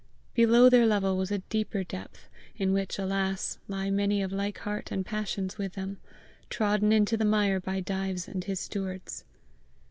[0.33, 4.89] Below their level was a deeper depth, in which, alas, lie many of like heart
[4.91, 5.99] and, passions with them,
[6.49, 9.25] trodden into the mire by Dives and his stewards!